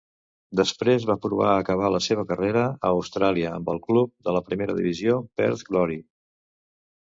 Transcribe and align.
Després 0.59 1.03
va 1.09 1.15
provar 1.25 1.49
a 1.49 1.59
acabar 1.65 1.91
la 1.95 1.99
seva 2.05 2.23
carrera 2.31 2.63
a 2.71 2.91
Austràlia 2.95 3.53
amb 3.59 3.69
el 3.75 3.83
club 3.85 4.11
de 4.29 4.35
la 4.39 4.43
primera 4.49 4.79
divisió 4.81 5.21
Perth 5.43 5.63
Glory. 5.69 6.01